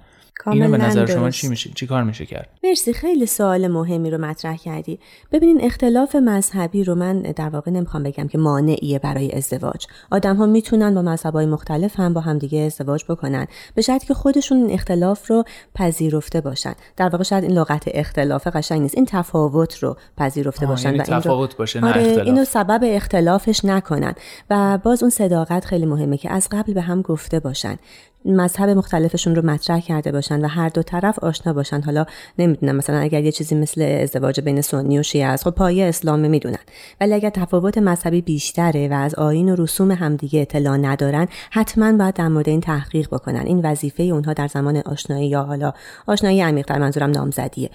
اینو 0.46 0.70
به 0.70 0.78
نظر 0.78 1.06
شما 1.06 1.30
چی 1.30 1.48
میشه؟ 1.48 1.70
چی 1.74 1.86
کار 1.86 2.02
میشه 2.02 2.26
کرد؟ 2.26 2.48
مرسی 2.64 2.92
خیلی 2.92 3.26
سوال 3.26 3.68
مهمی 3.68 4.10
رو 4.10 4.18
مطرح 4.18 4.56
کردی. 4.56 4.98
ببینین 5.32 5.64
اختلاف 5.64 6.16
مذهبی 6.16 6.84
رو 6.84 6.94
من 6.94 7.22
در 7.22 7.48
واقع 7.48 7.70
نمی‌خوام 7.70 8.02
بگم 8.02 8.28
که 8.28 8.38
مانعیه 8.38 8.98
برای 8.98 9.32
ازدواج. 9.32 9.86
آدم 10.10 10.36
ها 10.36 10.46
می‌تونن 10.46 10.94
با 10.94 11.02
مذهبهای 11.02 11.46
مختلف 11.46 12.00
هم 12.00 12.14
با 12.14 12.20
همدیگه 12.20 12.58
ازدواج 12.58 13.04
بکنن. 13.08 13.46
به 13.74 13.82
شرطی 13.82 14.06
که 14.06 14.14
خودشون 14.14 14.58
این 14.58 14.70
اختلاف 14.70 15.30
رو 15.30 15.44
پذیرفته 15.74 16.40
باشن. 16.40 16.74
در 16.96 17.08
واقع 17.08 17.24
شاید 17.24 17.44
این 17.44 17.52
لغت 17.52 17.84
اختلاف 17.86 18.46
قشنگ 18.46 18.82
نیست. 18.82 18.96
این 18.96 19.06
تفاوت 19.06 19.78
رو 19.78 19.96
پذیرفته 20.16 20.66
باشن 20.66 20.88
یعنی 20.88 20.98
و 20.98 21.02
تفاوت 21.02 21.56
باشه 21.56 21.80
نه 21.80 21.88
آره 21.88 22.02
اختلاف. 22.02 22.26
اینو 22.26 22.44
سبب 22.44 22.80
اختلافش 22.84 23.64
نکنن. 23.64 24.14
و 24.50 24.78
باز 24.78 25.02
اون 25.02 25.10
صداقت 25.10 25.64
خیلی 25.64 25.86
مهمه 25.86 26.16
که 26.16 26.32
از 26.32 26.48
قبل 26.52 26.72
به 26.72 26.80
هم 26.80 27.02
گفته 27.02 27.40
باشن. 27.40 27.78
مذهب 28.24 28.68
مختلفشون 28.68 29.34
رو 29.34 29.46
مطرح 29.46 29.80
کرده 29.80 30.12
باشن 30.12 30.44
و 30.44 30.48
هر 30.48 30.68
دو 30.68 30.82
طرف 30.82 31.18
آشنا 31.18 31.52
باشن. 31.52 31.82
حالا 31.82 32.06
نمی‌دونم 32.38 32.76
مثلا 32.76 32.98
اگر 32.98 33.24
یه 33.24 33.32
چیزی 33.32 33.54
مثل 33.54 33.98
ازدواج 34.02 34.40
بین 34.40 34.60
سنی 34.60 34.98
و 34.98 35.02
شیعه 35.02 35.26
است 35.26 35.44
خب 35.44 35.50
پایه 35.50 35.84
اسلام 35.84 36.18
می‌دونن. 36.20 36.58
ولی 37.00 37.12
اگر 37.12 37.30
تفاوت 37.30 37.78
مذهبی 37.78 38.20
بیشتره 38.20 38.88
و 38.88 38.92
از 38.92 39.14
آیین 39.14 39.48
و 39.48 39.54
رسوم 39.56 39.90
همدیگه 39.90 40.40
اطلاع 40.40 40.76
ندارن 40.76 41.28
حتما 41.50 41.92
باید 41.92 42.14
در 42.14 42.28
مورد 42.28 42.48
این 42.48 42.60
تحقیق 42.60 43.08
بکنن. 43.08 43.42
این 43.46 43.60
وظیفه 43.64 44.02
اونها 44.02 44.32
در 44.32 44.48
زمان 44.48 44.76
آشنایی 44.76 45.28
یا 45.28 45.42
حالا 45.42 45.72
آشنایی 46.06 46.40
عمیق‌تر 46.40 46.78
منظورم 46.78 47.10
نامزدیه. 47.10 47.70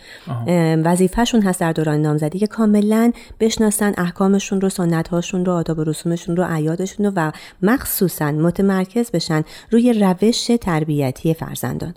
وظیفهشون 0.83 1.41
هست 1.41 1.59
در 1.59 1.71
دوران 1.71 2.01
نامزدی 2.01 2.39
که 2.39 2.47
کاملا 2.47 3.11
بشناسن 3.39 3.93
احکامشون 3.97 4.61
رو 4.61 4.69
سنت‌هاشون 4.69 5.45
رو 5.45 5.53
آداب 5.53 5.79
و 5.79 5.83
رسومشون 5.83 6.35
رو 6.35 6.43
عیادشون 6.43 7.05
رو 7.05 7.11
و 7.15 7.31
مخصوصا 7.61 8.31
متمرکز 8.31 9.11
بشن 9.11 9.43
روی 9.71 9.93
روش 9.93 10.38
تربیتی 10.47 11.33
فرزندان. 11.33 11.93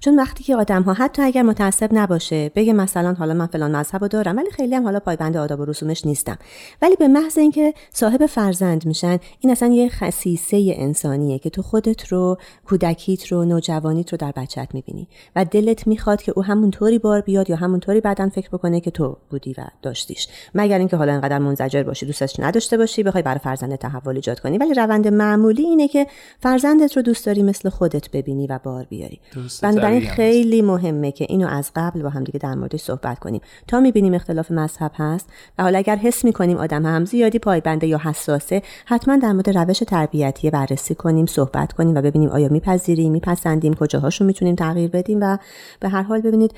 چون 0.00 0.16
وقتی 0.16 0.44
که 0.44 0.56
آدم 0.56 0.82
ها 0.82 0.92
حتی 0.92 1.22
اگر 1.22 1.42
متعصب 1.42 1.88
نباشه 1.92 2.50
بگه 2.54 2.72
مثلا 2.72 3.14
حالا 3.14 3.34
من 3.34 3.46
فلان 3.46 3.76
مذهب 3.76 4.02
رو 4.02 4.08
دارم 4.08 4.36
ولی 4.36 4.50
خیلی 4.50 4.74
هم 4.74 4.84
حالا 4.84 5.00
پایبند 5.00 5.36
آداب 5.36 5.60
و 5.60 5.64
رسومش 5.64 6.06
نیستم. 6.06 6.38
ولی 6.82 6.96
به 6.96 7.08
محض 7.08 7.38
اینکه 7.38 7.74
صاحب 7.92 8.26
فرزند 8.26 8.86
میشن 8.86 9.18
این 9.40 9.52
اصلا 9.52 9.68
یه 9.68 9.88
خصیصه 9.88 10.74
انسانیه 10.76 11.38
که 11.38 11.50
تو 11.50 11.62
خودت 11.62 12.06
رو 12.06 12.38
کودکیت 12.64 13.26
رو 13.26 13.44
نوجوانیت 13.44 14.12
رو 14.12 14.18
در 14.18 14.32
بچت 14.36 14.68
می‌بینی. 14.72 15.08
و 15.36 15.44
دلت 15.44 15.86
می‌خواد 15.86 16.22
که 16.22 16.32
او 16.36 16.44
همونطوری 16.44 16.98
بار 16.98 17.20
بیاد 17.20 17.50
یا 17.50 17.56
همونطوری 17.56 18.00
بعدا 18.00 18.28
فکر 18.28 18.48
بکنه 18.48 18.80
که 18.80 18.90
تو 18.90 19.16
بودی 19.30 19.54
و 19.58 19.64
داشتیش. 19.82 20.28
مگر 20.54 20.78
اینکه 20.78 20.96
حالا 20.96 21.12
انقدر 21.12 21.38
منزجر 21.38 21.82
باشی 21.82 22.06
دوستش 22.06 22.40
نداشته 22.40 22.76
باشی 22.76 23.02
بخوای 23.02 23.22
برای 23.22 23.38
فرزند 23.38 23.76
تحول 23.76 24.16
ایجاد 24.16 24.40
کنی. 24.40 24.58
ولی 24.58 24.74
روند 24.74 25.08
معمولی 25.08 25.62
اینه 25.62 25.88
که 25.88 26.06
فرزندت 26.40 26.96
رو 26.96 27.02
دوست 27.02 27.26
داری 27.26 27.42
مثل 27.42 27.68
خودت 27.86 28.10
ببینی 28.10 28.46
و 28.46 28.58
بار 28.64 28.84
بیاری. 28.84 29.20
بنابراین 29.62 30.00
خیلی 30.00 30.62
مهمه 30.62 31.12
که 31.12 31.26
اینو 31.28 31.48
از 31.48 31.70
قبل 31.76 32.02
با 32.02 32.08
هم 32.08 32.24
دیگه 32.24 32.38
در 32.38 32.54
موردش 32.54 32.80
صحبت 32.80 33.18
کنیم. 33.18 33.40
تا 33.68 33.80
می‌بینیم 33.80 34.14
اختلاف 34.14 34.50
مذهب 34.50 34.90
هست 34.94 35.28
و 35.58 35.62
حالا 35.62 35.78
اگر 35.78 35.96
حس 35.96 36.24
می‌کنیم 36.24 36.56
آدم 36.56 36.86
هم 36.86 37.04
زیادی 37.04 37.38
پایبنده 37.38 37.86
یا 37.86 38.00
حساسه 38.02 38.62
حتما 38.86 39.16
در 39.16 39.32
مورد 39.32 39.50
روش 39.50 39.78
تربیتی 39.78 40.50
بررسی 40.50 40.94
کنیم 40.94 41.26
صحبت 41.26 41.72
کنیم 41.72 41.94
و 41.94 42.02
ببینیم 42.02 42.28
آیا 42.28 42.48
میپذیریم 42.48 43.12
میپسندیم 43.12 43.74
کجاهاشو 43.74 44.24
می‌تونیم 44.24 44.54
تغییر 44.54 44.90
بدیم 44.90 45.18
و 45.20 45.38
به 45.80 45.88
هر 45.88 46.02
حال 46.02 46.20
ببینید 46.20 46.52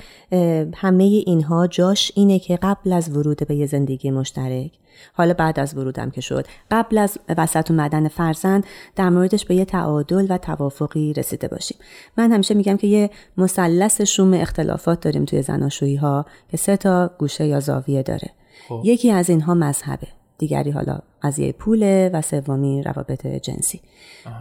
همه 0.75 1.03
اینها 1.03 1.67
جاش 1.67 2.11
اینه 2.15 2.39
که 2.39 2.59
قبل 2.61 2.93
از 2.93 3.17
ورود 3.17 3.47
به 3.47 3.55
یه 3.55 3.65
زندگی 3.65 4.11
مشترک 4.11 4.71
حالا 5.13 5.33
بعد 5.33 5.59
از 5.59 5.77
ورودم 5.77 6.09
که 6.09 6.21
شد 6.21 6.47
قبل 6.71 6.97
از 6.97 7.17
وسط 7.37 7.71
اومدن 7.71 8.07
فرزند 8.07 8.63
در 8.95 9.09
موردش 9.09 9.45
به 9.45 9.55
یه 9.55 9.65
تعادل 9.65 10.27
و 10.29 10.37
توافقی 10.37 11.13
رسیده 11.13 11.47
باشیم. 11.47 11.77
من 12.17 12.31
همیشه 12.31 12.53
میگم 12.53 12.77
که 12.77 12.87
یه 12.87 13.09
مثلث 13.37 14.01
شوم 14.01 14.33
اختلافات 14.33 14.99
داریم 14.99 15.25
توی 15.25 15.41
زناشویی 15.41 15.95
ها 15.95 16.25
که 16.51 16.57
سه 16.57 16.77
تا 16.77 17.11
گوشه 17.17 17.45
یا 17.45 17.59
زاویه 17.59 18.03
داره. 18.03 18.29
خب. 18.69 18.81
یکی 18.83 19.11
از 19.11 19.29
اینها 19.29 19.53
مذهبه. 19.53 20.07
دیگری 20.39 20.71
حالا 20.71 20.99
قضیه 21.23 21.51
پوله 21.51 22.11
و 22.13 22.21
سومی 22.21 22.83
روابط 22.83 23.27
جنسی. 23.27 23.81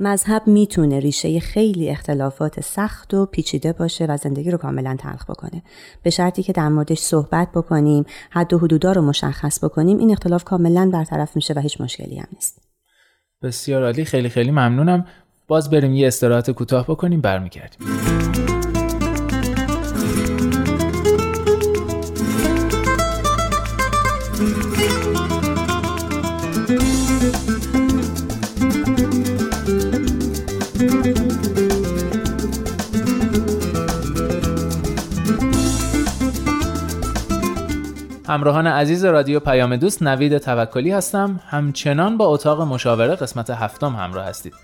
مذهب 0.00 0.42
می‌تونه 0.46 1.00
ریشه 1.00 1.40
خیلی 1.40 1.90
اختلافات 1.90 2.60
سخت 2.60 3.14
و 3.14 3.26
پیچیده 3.26 3.72
باشه 3.72 4.06
و 4.06 4.16
زندگی 4.16 4.50
رو 4.50 4.58
کاملا 4.58 4.96
تلخ 4.98 5.30
بکنه. 5.30 5.62
به 6.02 6.10
شرطی 6.10 6.42
که 6.42 6.52
در 6.52 6.68
موردش 6.68 6.98
صحبت 6.98 7.48
بکنیم 7.54 8.04
حد 8.30 8.52
و 8.52 8.58
حدودا 8.58 8.92
رو 8.92 9.02
مشخص 9.02 9.64
بکنیم 9.64 9.98
این 9.98 10.10
اختلاف 10.10 10.44
کاملا 10.44 10.90
برطرف 10.92 11.36
میشه 11.36 11.54
و 11.54 11.58
هیچ 11.58 11.80
مشکلی 11.80 12.18
هم 12.18 12.28
نیست. 12.32 12.62
بسیار 13.42 13.84
عالی 13.84 14.04
خیلی 14.04 14.28
خیلی 14.28 14.50
ممنونم. 14.50 15.06
باز 15.48 15.70
بریم 15.70 15.94
یه 15.94 16.06
استراحت 16.06 16.50
کوتاه 16.50 16.84
بکنیم 16.84 17.20
برمیگردیم. 17.20 18.47
همراهان 38.28 38.66
عزیز 38.66 39.04
رادیو 39.04 39.40
پیام 39.40 39.76
دوست 39.76 40.02
نوید 40.02 40.38
توکلی 40.38 40.90
هستم. 40.90 41.40
همچنان 41.46 42.16
با 42.16 42.26
اتاق 42.26 42.60
مشاوره 42.60 43.14
قسمت 43.14 43.50
هفتم 43.50 43.96
همراه 43.96 44.26
هستید. 44.26 44.54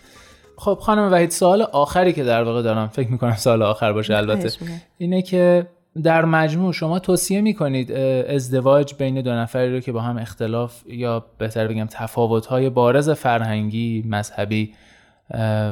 خب 0.57 0.79
خانم 0.83 1.13
وحید 1.13 1.31
سوال 1.31 1.63
آخری 1.63 2.13
که 2.13 2.25
در 2.25 2.43
واقع 2.43 2.63
دارم 2.63 2.89
فکر 2.89 3.09
می‌کنم 3.09 3.35
سال 3.35 3.63
آخر 3.63 3.93
باشه 3.93 4.17
البته 4.17 4.51
اینه 4.99 5.23
که 5.23 5.67
در 6.03 6.25
مجموع 6.25 6.73
شما 6.73 6.99
توصیه 6.99 7.41
می‌کنید 7.41 7.93
ازدواج 7.93 8.95
بین 8.95 9.21
دو 9.21 9.33
نفری 9.33 9.75
رو 9.75 9.81
که 9.81 9.93
با 9.93 10.01
هم 10.01 10.19
اختلاف 10.19 10.83
یا 10.87 11.25
بهتر 11.39 11.69
بگم 11.69 11.87
تفاوت‌های 11.91 12.71
بارز 12.71 13.11
فرهنگی 13.11 14.05
مذهبی 14.09 14.75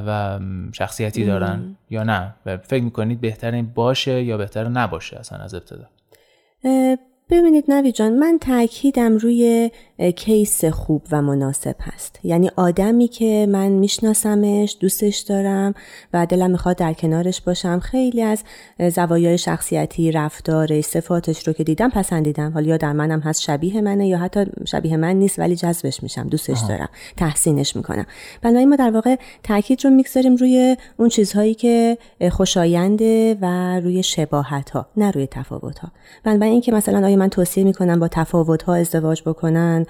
و 0.07 0.41
شخصیتی 0.73 1.25
دارن 1.25 1.77
یا 1.91 2.03
نه؟ 2.03 2.35
فکر 2.63 2.83
می‌کنید 2.83 3.21
بهتر 3.21 3.63
باشه 3.63 4.23
یا 4.23 4.37
بهتر 4.37 4.69
نباشه 4.69 5.19
اصلا 5.19 5.39
از 5.39 5.55
ابتدا؟ 5.55 5.85
ببینید 7.31 7.65
نوی 7.69 7.93
جان 7.93 8.13
من 8.13 8.39
تاکیدم 8.41 9.17
روی 9.17 9.71
کیس 10.17 10.65
خوب 10.65 11.03
و 11.13 11.23
مناسب 11.23 11.77
هست. 11.81 12.21
یعنی 12.25 12.51
آدمی 12.57 13.09
که 13.09 13.47
من 13.51 13.69
میشناسمش 13.69 14.77
دوستش 14.81 15.19
دارم 15.19 15.75
و 16.13 16.27
دلم 16.27 16.51
می‌خواد 16.51 16.77
در 16.77 16.93
کنارش 16.93 17.41
باشم. 17.41 17.79
خیلی 17.79 18.23
از 18.23 18.43
زوایای 18.89 19.39
شخصیتی 19.39 20.13
رفتارش 20.13 20.85
صفاتش 20.85 21.47
رو 21.47 21.53
که 21.53 21.65
دیدم 21.65 21.91
پسندیدم. 21.91 22.53
حالا 22.53 22.67
یا 22.67 22.77
در 22.77 22.93
منم 22.93 23.21
هست 23.21 23.43
شبیه 23.43 23.81
منه 23.81 24.09
یا 24.09 24.19
حتی 24.19 24.45
شبیه 24.67 24.97
من 24.97 25.17
نیست 25.17 25.39
ولی 25.39 25.57
جذبش 25.57 26.03
میشم 26.03 26.29
دوستش 26.29 26.59
دارم 26.69 26.89
تحسینش 27.17 27.77
می‌کنم. 27.77 28.07
بنابراین 28.43 28.69
ما 28.69 28.77
در 28.77 28.91
واقع 28.91 29.17
تاکید 29.43 29.85
رو 29.85 29.91
می‌گذاریم 29.91 30.37
روی 30.37 30.77
اون 30.97 31.09
چیزهایی 31.09 31.55
که 31.55 31.99
خوشاینده 32.31 33.39
و 33.41 33.81
روی 33.81 34.03
شباهت 34.03 34.71
ها 34.71 34.87
نه 34.97 35.11
روی 35.11 35.27
تفاوت 35.27 35.79
ها 35.79 35.89
بنابراین 36.25 36.53
اینکه 36.53 36.73
مثلا 36.73 37.07
آیا 37.07 37.17
من 37.23 37.29
توصیه 37.29 37.65
می‌کنم 37.65 38.01
با 38.01 38.09
تفاوت 38.09 38.63
ها 38.63 38.75
ازدواج 38.75 39.23
بکنن 39.27 39.87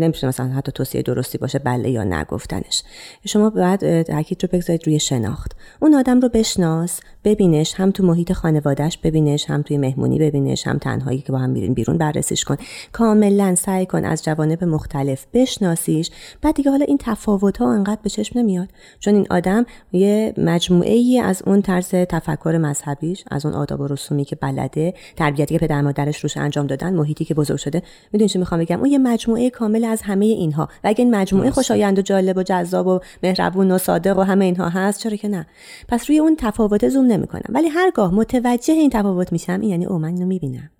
نمیشه 0.00 0.26
مثلا 0.26 0.48
حتی 0.48 0.72
توصیه 0.72 1.02
درستی 1.02 1.38
باشه 1.38 1.58
بله 1.58 1.90
یا 1.90 2.04
نگفتنش 2.04 2.82
شما 3.24 3.50
باید 3.50 4.02
تاکید 4.02 4.42
رو 4.42 4.48
بگذارید 4.52 4.86
روی 4.86 4.98
شناخت. 4.98 5.52
اون 5.80 5.94
آدم 5.94 6.20
رو 6.20 6.28
بشناس 6.28 7.00
ببینش 7.24 7.74
هم 7.74 7.90
تو 7.90 8.06
محیط 8.06 8.32
خانوادهش 8.32 8.98
ببینش 9.02 9.50
هم 9.50 9.62
توی 9.62 9.78
مهمونی 9.78 10.18
ببینش 10.18 10.66
هم 10.66 10.78
تنهایی 10.78 11.18
که 11.18 11.32
با 11.32 11.38
هم 11.38 11.50
میرین 11.50 11.74
بیرون 11.74 11.98
بررسیش 11.98 12.44
کن. 12.44 12.56
کاملا 12.92 13.54
سعی 13.54 13.86
کن 13.86 14.04
از 14.04 14.24
جوانب 14.24 14.64
مختلف 14.64 15.26
بشناسیش. 15.34 16.10
بعد 16.42 16.54
دیگه 16.54 16.70
حالا 16.70 16.84
این 16.84 16.98
تفاوت 17.00 17.56
ها 17.56 17.72
انقدر 17.72 18.00
به 18.02 18.10
چشم 18.10 18.38
نمیاد. 18.38 18.68
چون 19.00 19.14
این 19.14 19.26
آدم 19.30 19.66
یه 19.92 20.34
مجموعه 20.36 20.92
ای 20.92 21.20
از 21.20 21.42
اون 21.46 21.62
طرز 21.62 21.88
تفکر 21.88 22.58
مذهبیش 22.62 23.24
از 23.30 23.46
اون 23.46 23.54
آداب 23.54 23.80
و 23.80 23.86
رسومی 23.86 24.24
که 24.24 24.36
بلده 24.36 24.94
تربیتی 25.16 25.58
که 25.58 25.66
پدر 25.66 25.80
مادرش 25.80 26.20
روش 26.20 26.35
رفتارش 26.36 26.44
انجام 26.44 26.66
دادن 26.66 26.94
محیطی 26.94 27.24
که 27.24 27.34
بزرگ 27.34 27.56
شده. 27.56 27.82
می‌دونی 28.12 28.28
چی 28.28 28.38
می‌خوام 28.38 28.60
بگم؟ 28.60 28.78
اون 28.80 28.90
یه 28.90 28.98
مجموعه 28.98 29.50
کامل 29.50 29.84
از 29.84 30.02
همه 30.02 30.24
اینها. 30.26 30.64
و 30.64 30.88
اگه 30.88 31.04
این 31.04 31.14
مجموعه 31.14 31.50
خوشایند 31.50 31.98
و 31.98 32.02
جالب 32.02 32.36
و 32.36 32.42
جذاب 32.42 32.86
و 32.86 33.00
مهربون 33.22 33.70
و 33.70 33.78
صادق 33.78 34.18
و 34.18 34.22
همه 34.22 34.44
اینها 34.44 34.68
هست 34.68 35.00
چرا 35.00 35.16
که 35.16 35.28
نه؟ 35.28 35.46
پس 35.88 36.10
روی 36.10 36.18
اون 36.18 36.36
تفاوت 36.38 36.88
زوم 36.88 37.06
نمی‌کنم. 37.06 37.48
ولی 37.48 37.68
هرگاه 37.68 38.14
متوجه 38.14 38.74
این 38.74 38.90
تفاوت 38.90 39.32
میشم 39.32 39.60
این 39.60 39.70
یعنی 39.70 39.86
او 39.86 39.98
من 39.98 40.08
اینو 40.08 40.26
می‌بینم. 40.26 40.70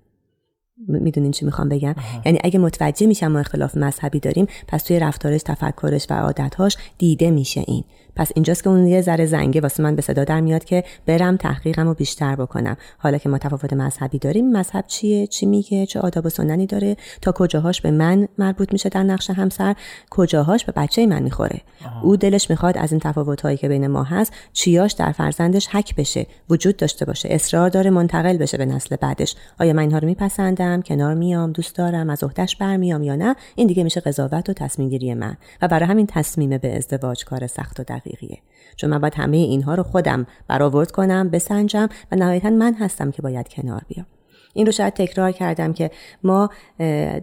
می‌دونین 0.88 1.30
چی 1.30 1.44
می‌خوام 1.44 1.68
بگم؟ 1.68 1.94
یعنی 2.24 2.38
اگه 2.44 2.58
متوجه 2.58 3.06
میشم 3.06 3.26
ما 3.26 3.38
اختلاف 3.38 3.76
مذهبی 3.76 4.20
داریم 4.20 4.46
پس 4.68 4.82
توی 4.82 4.98
رفتارش 4.98 5.42
تفکرش 5.42 6.06
و 6.10 6.14
عادتهاش 6.14 6.76
دیده 6.98 7.30
میشه 7.30 7.64
این. 7.66 7.84
پس 8.16 8.30
اینجاست 8.34 8.64
که 8.64 8.70
اون 8.70 8.86
یه 8.86 9.02
ذره 9.02 9.26
زنگه 9.26 9.60
واسه 9.60 9.82
من 9.82 9.96
به 9.96 10.02
صدا 10.02 10.24
در 10.24 10.40
میاد 10.40 10.64
که 10.64 10.84
برم 11.06 11.36
تحقیقم 11.36 11.86
رو 11.86 11.94
بیشتر 11.94 12.36
بکنم. 12.36 12.76
حالا 12.98 13.18
که 13.18 13.28
ما 13.28 13.38
تفاوت 13.38 13.72
مذهبی 13.72 14.18
داریم 14.18 14.52
مذهب 14.52 14.84
چیه؟ 14.86 15.26
چی 15.26 15.46
میگه؟ 15.46 15.86
چه 15.86 16.00
آداب 16.00 16.26
و 16.26 16.28
سننی 16.28 16.66
داره؟ 16.66 16.96
تا 17.22 17.32
کجاهاش 17.32 17.80
به 17.80 17.90
من 17.90 18.28
مربوط 18.38 18.72
میشه 18.72 18.88
در 18.88 19.02
نقش 19.02 19.30
همسر؟ 19.30 19.74
کجاهاش 20.10 20.64
به 20.64 20.72
بچه 20.76 21.06
من 21.06 21.22
می‌خوره؟ 21.22 21.60
او 22.02 22.16
دلش 22.16 22.50
می‌خواد 22.50 22.78
از 22.78 22.92
این 22.92 23.00
تفاوت 23.00 23.40
هایی 23.40 23.56
که 23.56 23.68
بین 23.68 23.86
ما 23.86 24.02
هست 24.02 24.32
چیاش 24.52 24.92
در 24.92 25.12
فرزندش 25.12 25.68
حک 25.68 25.96
بشه 25.96 26.26
وجود 26.50 26.76
داشته 26.76 27.04
باشه 27.04 27.28
اصرار 27.32 27.68
داره 27.68 27.90
منتقل 27.90 28.36
بشه 28.36 28.58
به 28.58 28.66
نسل 28.66 28.96
بعدش. 28.96 29.34
آیا 29.60 29.72
من 29.72 29.82
اینها 29.82 29.98
رو 29.98 30.06
میپسندم؟ 30.06 30.82
کنار 30.82 31.14
میام؟ 31.14 31.52
دوست 31.52 31.76
دارم؟ 31.76 32.10
از 32.10 32.24
عهدهش 32.24 32.56
برمیام 32.56 33.02
یا 33.02 33.16
نه؟ 33.16 33.36
این 33.54 33.66
دیگه 33.66 33.84
میشه 33.84 34.00
قضاوت 34.00 34.50
و 34.50 34.52
تصمیم 34.52 34.88
گیری 34.88 35.14
من. 35.14 35.36
و 35.62 35.68
برای 35.68 35.88
همین 35.88 36.06
تصمیم 36.06 36.58
به 36.58 36.76
ازدواج 36.76 37.24
کار 37.24 37.46
سخت 37.46 37.80
و 37.80 37.84
دقیقیه 38.06 38.38
چون 38.76 38.90
من 38.90 38.98
باید 38.98 39.14
همه 39.14 39.36
اینها 39.36 39.74
رو 39.74 39.82
خودم 39.82 40.26
برآورد 40.48 40.90
کنم 40.90 41.30
بسنجم 41.30 41.88
و 42.12 42.16
نهایتا 42.16 42.50
من 42.50 42.74
هستم 42.74 43.10
که 43.10 43.22
باید 43.22 43.48
کنار 43.48 43.82
بیام. 43.88 44.06
این 44.54 44.66
رو 44.66 44.72
شاید 44.72 44.94
تکرار 44.94 45.32
کردم 45.32 45.72
که 45.72 45.90
ما 46.22 46.50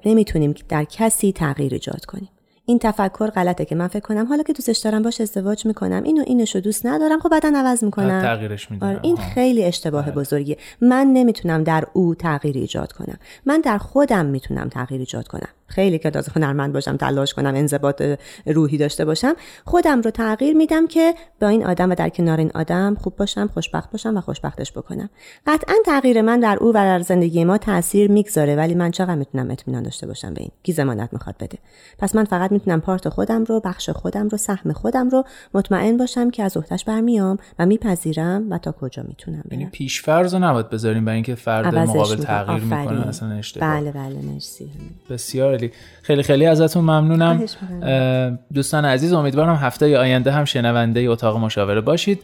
نمی‌تونیم 0.05 0.53
در 0.69 0.83
کسی 0.83 1.31
تغییر 1.31 1.73
ایجاد 1.73 2.05
کنیم. 2.05 2.29
این 2.65 2.79
تفکر 2.79 3.29
غلطه 3.29 3.65
که 3.65 3.75
من 3.75 3.87
فکر 3.87 3.99
کنم. 3.99 4.25
حالا 4.25 4.43
که 4.43 4.53
دوستش 4.53 4.77
دارم 4.77 5.01
باش 5.01 5.21
ازدواج 5.21 5.65
می‌کنم. 5.65 6.03
اینو 6.03 6.23
اینشو 6.27 6.59
دوست 6.59 6.85
ندارم. 6.85 7.19
خب 7.19 7.29
بعدا 7.29 7.51
عوض 7.55 7.83
می‌کنم. 7.83 8.21
تغییرش 8.21 8.71
میدم 8.71 8.87
آره 8.87 8.99
این 9.01 9.17
خیلی 9.17 9.63
اشتباه 9.63 10.05
بله. 10.05 10.13
بزرگیه. 10.13 10.57
من 10.81 11.07
نمی‌تونم 11.07 11.63
در 11.63 11.87
او 11.93 12.15
تغییر 12.15 12.57
ایجاد 12.57 12.91
کنم. 12.91 13.17
من 13.45 13.61
در 13.61 13.77
خودم 13.77 14.25
می‌تونم 14.25 14.69
تغییر 14.69 14.99
ایجاد 14.99 15.27
کنم. 15.27 15.49
خیلی 15.73 15.99
که 15.99 16.09
تازه 16.09 16.31
هنرمند 16.35 16.73
باشم 16.73 16.97
تلاش 16.97 17.33
کنم 17.33 17.55
انضباط 17.55 18.03
روحی 18.45 18.77
داشته 18.77 19.05
باشم 19.05 19.33
خودم 19.65 20.01
رو 20.01 20.11
تغییر 20.11 20.55
میدم 20.55 20.87
که 20.87 21.13
با 21.41 21.47
این 21.47 21.65
آدم 21.65 21.89
و 21.89 21.95
در 21.95 22.09
کنار 22.09 22.37
این 22.37 22.51
آدم 22.55 22.95
خوب 22.95 23.15
باشم 23.15 23.49
خوشبخت 23.53 23.91
باشم 23.91 24.17
و 24.17 24.21
خوشبختش 24.21 24.71
بکنم. 24.71 25.09
قطعا 25.47 25.75
تغییر 25.85 26.21
من 26.21 26.39
در 26.39 26.57
او 26.61 26.69
و 26.69 26.73
در 26.73 26.99
زندگی 26.99 27.43
ما 27.43 27.57
تاثیر 27.57 28.11
می‌گذاره 28.11 28.55
ولی 28.55 28.75
من 28.75 28.91
چقدر 28.91 29.15
می‌تونم 29.15 29.51
اطمینان 29.51 29.83
داشته 29.83 30.07
باشم 30.07 30.33
به 30.33 30.41
این؟ 30.41 30.51
کی 30.63 30.73
ضمانت 30.73 31.09
می‌خواد 31.13 31.35
بده؟ 31.39 31.57
پس 31.99 32.15
من 32.15 32.23
فقط 32.23 32.51
می‌تونم 32.51 32.81
پارت 32.81 33.09
خودم 33.09 33.43
رو 33.43 33.59
بخش 33.59 33.89
خودم 33.89 34.27
رو 34.27 34.37
سهم 34.37 34.73
خودم 34.73 35.09
رو 35.09 35.23
مطمئن 35.53 35.97
باشم 35.97 36.29
که 36.29 36.43
از 36.43 36.57
اختش 36.57 36.85
برمیام 36.85 37.37
و 37.59 37.65
میپذیرم 37.65 38.47
و 38.49 38.57
تا 38.57 38.71
کجا 38.71 39.03
می‌تونم 39.07 39.43
یعنی 39.51 39.65
پیشفرض 39.65 40.35
نباید 40.35 40.69
بذاریم 40.69 41.05
برای 41.05 41.15
اینکه 41.15 41.35
فرد 41.35 41.75
مقابل 41.75 42.15
تغییر 42.15 42.63
می‌کنه 42.63 43.07
اصلا 43.07 43.31
اشتباه. 43.31 43.69
بله 43.69 43.91
بله 43.91 44.21
مرسی. 44.33 44.71
بسیار 45.09 45.57
خیلی 46.01 46.23
خیلی 46.23 46.45
ازتون 46.45 46.83
ممنونم. 46.83 47.45
دوستان 48.53 48.85
عزیز 48.85 49.13
امیدوارم 49.13 49.55
هفته 49.55 49.97
آینده 49.97 50.31
هم 50.31 50.45
شنونده 50.45 50.99
اتاق 50.99 51.37
مشاوره 51.37 51.81
باشید. 51.81 52.19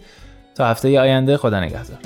تا 0.56 0.66
هفته 0.66 1.00
آینده 1.00 1.38
خدا 1.38 1.60
نگهدار. 1.60 1.98